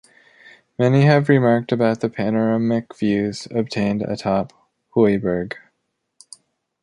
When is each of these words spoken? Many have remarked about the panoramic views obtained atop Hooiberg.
Many 0.79 1.03
have 1.03 1.29
remarked 1.29 1.71
about 1.71 1.99
the 1.99 2.09
panoramic 2.09 2.97
views 2.97 3.47
obtained 3.51 4.01
atop 4.01 4.51
Hooiberg. 4.95 5.53